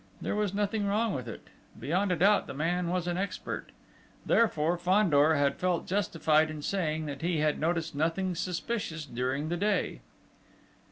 There 0.19 0.33
was 0.35 0.51
nothing 0.51 0.87
wrong 0.87 1.13
with 1.13 1.27
it: 1.27 1.43
beyond 1.79 2.11
a 2.11 2.15
doubt, 2.15 2.47
the 2.47 2.55
man 2.55 2.87
was 2.89 3.05
an 3.05 3.19
expert. 3.19 3.67
Therefore, 4.25 4.75
Fandor 4.75 5.35
had 5.35 5.57
felt 5.59 5.85
justified 5.85 6.49
in 6.49 6.63
saying 6.63 7.05
that 7.05 7.21
he 7.21 7.37
had 7.37 7.59
noticed 7.59 7.93
nothing 7.93 8.33
suspicious 8.33 9.05
during 9.05 9.49
the 9.49 9.57
day. 9.57 10.01